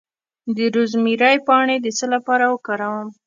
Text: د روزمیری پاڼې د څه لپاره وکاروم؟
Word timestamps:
د 0.55 0.57
روزمیری 0.75 1.35
پاڼې 1.47 1.77
د 1.81 1.87
څه 1.97 2.05
لپاره 2.13 2.45
وکاروم؟ 2.53 3.07